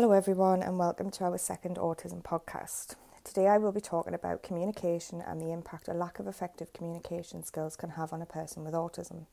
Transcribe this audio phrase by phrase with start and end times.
[0.00, 2.94] Hello, everyone, and welcome to our second autism podcast.
[3.24, 7.42] Today, I will be talking about communication and the impact a lack of effective communication
[7.42, 9.26] skills can have on a person with autism.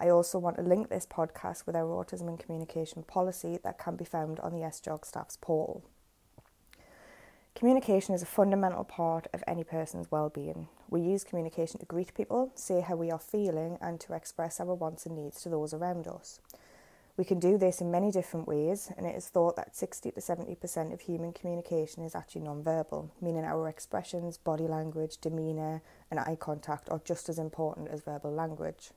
[0.00, 3.96] I also want to link this podcast with our autism and communication policy that can
[3.96, 5.84] be found on the SJOG staff's portal.
[7.54, 10.68] Communication is a fundamental part of any person's well-being.
[10.88, 14.74] We use communication to greet people, say how we are feeling, and to express our
[14.74, 16.40] wants and needs to those around us.
[17.20, 20.20] We can do this in many different ways, and it is thought that 60 to
[20.22, 26.38] 70% of human communication is actually non-verbal, meaning our expressions, body language, demeanour, and eye
[26.40, 28.92] contact are just as important as verbal language.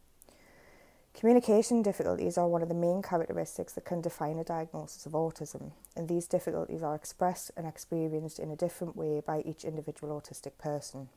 [1.13, 5.71] Communication difficulties are one of the main characteristics that can define a diagnosis of autism,
[5.93, 10.57] and these difficulties are expressed and experienced in a different way by each individual autistic
[10.57, 11.09] person.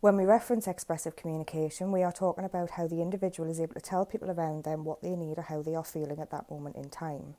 [0.00, 3.80] When we reference expressive communication, we are talking about how the individual is able to
[3.80, 6.76] tell people around them what they need or how they are feeling at that moment
[6.76, 7.36] in time.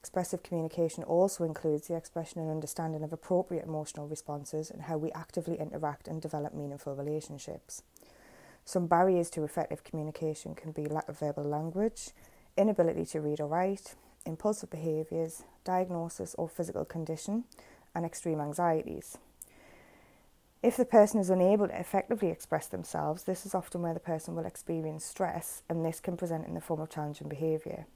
[0.00, 5.12] Expressive communication also includes the expression and understanding of appropriate emotional responses and how we
[5.12, 7.82] actively interact and develop meaningful relationships.
[8.64, 12.12] Some barriers to effective communication can be lack of verbal language,
[12.56, 17.44] inability to read or write, impulsive behaviours, diagnosis or physical condition,
[17.94, 19.18] and extreme anxieties.
[20.62, 24.34] If the person is unable to effectively express themselves, this is often where the person
[24.34, 27.86] will experience stress, and this can present in the form of challenging behaviour.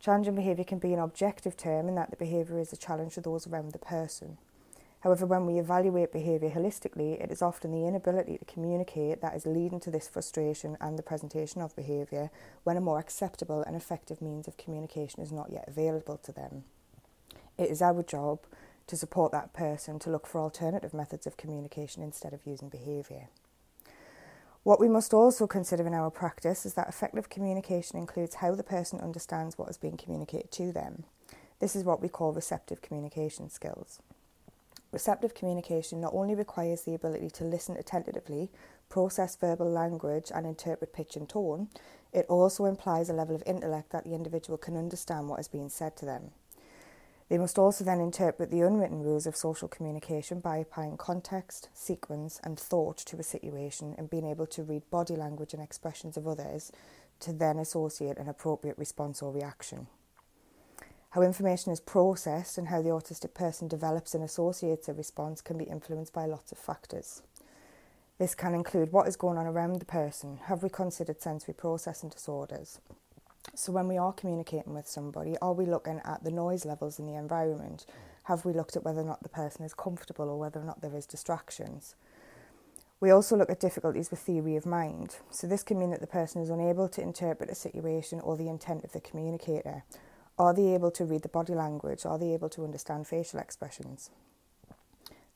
[0.00, 3.20] Challenging behaviour can be an objective term in that the behaviour is a challenge to
[3.20, 4.38] those around the person.
[5.02, 9.46] However, when we evaluate behaviour holistically, it is often the inability to communicate that is
[9.46, 12.30] leading to this frustration and the presentation of behaviour
[12.64, 16.64] when a more acceptable and effective means of communication is not yet available to them.
[17.56, 18.40] It is our job
[18.86, 23.28] to support that person to look for alternative methods of communication instead of using behaviour.
[24.62, 28.62] What we must also consider in our practice is that effective communication includes how the
[28.62, 31.04] person understands what is being communicated to them.
[31.60, 34.00] This is what we call receptive communication skills.
[34.90, 38.48] Receptive communication not only requires the ability to listen attentively,
[38.88, 41.68] process verbal language, and interpret pitch and tone,
[42.12, 45.68] it also implies a level of intellect that the individual can understand what is being
[45.68, 46.30] said to them.
[47.28, 52.38] They must also then interpret the unwritten rules of social communication by applying context, sequence,
[52.44, 56.28] and thought to a situation and being able to read body language and expressions of
[56.28, 56.70] others
[57.20, 59.86] to then associate an appropriate response or reaction.
[61.10, 65.56] How information is processed and how the autistic person develops and associates a response can
[65.56, 67.22] be influenced by lots of factors.
[68.18, 70.38] This can include what is going on around the person.
[70.44, 72.80] Have we considered sensory processing disorders?
[73.54, 77.06] So when we are communicating with somebody, are we looking at the noise levels in
[77.06, 77.86] the environment?
[78.24, 80.80] Have we looked at whether or not the person is comfortable or whether or not
[80.80, 81.94] there is distractions?
[83.00, 85.18] We also look at difficulties with theory of mind.
[85.30, 88.48] So this can mean that the person is unable to interpret a situation or the
[88.48, 89.84] intent of the communicator.
[90.38, 92.06] Are they able to read the body language?
[92.06, 94.10] Are they able to understand facial expressions?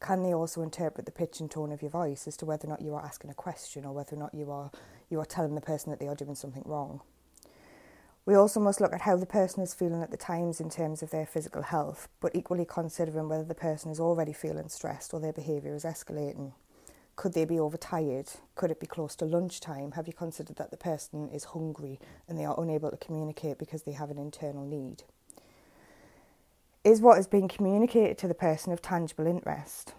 [0.00, 2.70] Can they also interpret the pitch and tone of your voice as to whether or
[2.70, 4.70] not you are asking a question or whether or not you are
[5.10, 7.00] you are telling the person that they are doing something wrong?
[8.28, 11.02] We also must look at how the person is feeling at the times in terms
[11.02, 15.20] of their physical health, but equally considering whether the person is already feeling stressed or
[15.20, 16.52] their behaviour is escalating.
[17.16, 18.28] Could they be overtired?
[18.54, 19.92] Could it be close to lunchtime?
[19.92, 23.84] Have you considered that the person is hungry and they are unable to communicate because
[23.84, 25.04] they have an internal need?
[26.84, 29.94] Is what is being communicated to the person of tangible interest?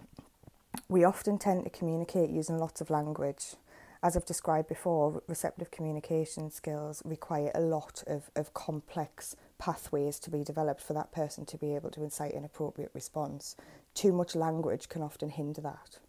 [0.87, 3.55] We often tend to communicate using lots of language
[4.01, 10.29] as I've described before, receptive communication skills require a lot of, of complex pathways to
[10.29, 13.57] be developed for that person to be able to incite an appropriate response.
[13.93, 15.99] Too much language can often hinder that.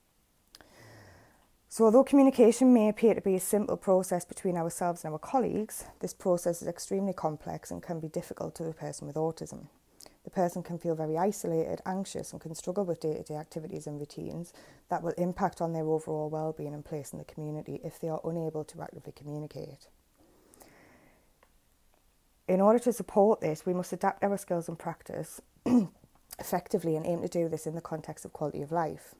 [1.69, 5.85] So, although communication may appear to be a simple process between ourselves and our colleagues,
[6.01, 9.67] this process is extremely complex and can be difficult to the person with autism.
[10.25, 13.87] The person can feel very isolated, anxious, and can struggle with day to day activities
[13.87, 14.53] and routines
[14.89, 18.09] that will impact on their overall well being and place in the community if they
[18.09, 19.89] are unable to actively communicate.
[22.47, 25.41] In order to support this, we must adapt our skills and practice
[26.39, 29.15] effectively and aim to do this in the context of quality of life.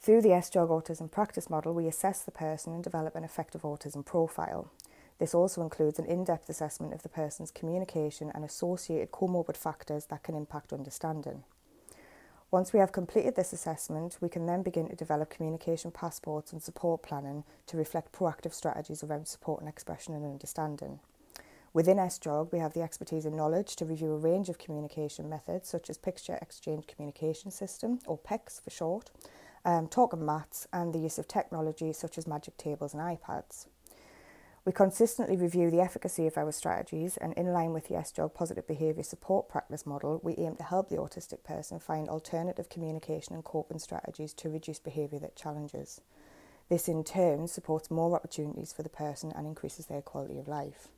[0.00, 4.04] Through the SJOG Autism Practice Model, we assess the person and develop an effective autism
[4.04, 4.70] profile.
[5.18, 10.06] This also includes an in depth assessment of the person's communication and associated comorbid factors
[10.06, 11.44] that can impact understanding.
[12.50, 16.62] Once we have completed this assessment, we can then begin to develop communication passports and
[16.62, 21.00] support planning to reflect proactive strategies around support and expression and understanding.
[21.72, 25.68] Within SJOG, we have the expertise and knowledge to review a range of communication methods
[25.68, 29.10] such as Picture Exchange Communication System, or PECS for short,
[29.64, 33.66] um, Talking Mats, and the use of technology such as magic tables and iPads.
[34.66, 38.66] We consistently review the efficacy of our strategies, and in line with the SJOG positive
[38.66, 43.44] behaviour support practice model, we aim to help the autistic person find alternative communication and
[43.44, 46.00] coping strategies to reduce behaviour that challenges.
[46.68, 50.88] This in turn supports more opportunities for the person and increases their quality of life.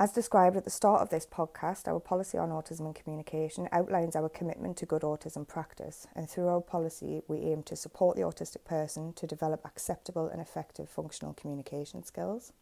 [0.00, 4.14] As described at the start of this podcast, our policy on autism and communication outlines
[4.14, 8.22] our commitment to good autism practice, and through our policy, we aim to support the
[8.22, 12.52] autistic person to develop acceptable and effective functional communication skills,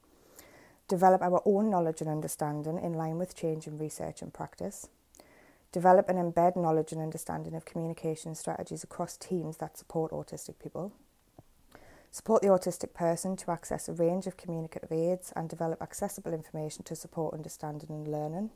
[0.89, 4.89] develop our own knowledge and understanding in line with change in research and practice,
[5.73, 10.91] develop and embed knowledge and understanding of communication strategies across teams that support autistic people
[12.17, 16.83] Support the autistic person to access a range of communicative aids and develop accessible information
[16.85, 18.53] to support understanding and learning.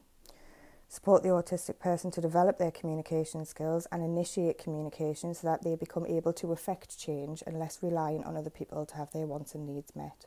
[0.89, 5.77] Support the autistic person to develop their communication skills and initiate communication so that they
[5.77, 9.55] become able to affect change and less reliant on other people to have their wants
[9.55, 10.25] and needs met.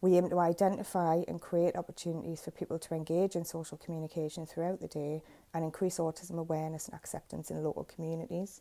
[0.00, 4.80] We aim to identify and create opportunities for people to engage in social communication throughout
[4.80, 8.60] the day and increase autism awareness and acceptance in local communities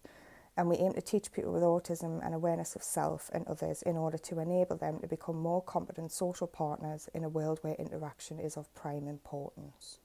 [0.57, 3.95] and we aim to teach people with autism an awareness of self and others in
[3.95, 8.39] order to enable them to become more competent social partners in a world where interaction
[8.39, 9.99] is of prime importance.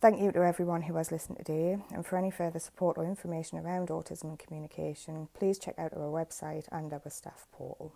[0.00, 3.58] Thank you to everyone who has listened today, and for any further support or information
[3.58, 7.92] around autism and communication, please check out our website and our staff portal.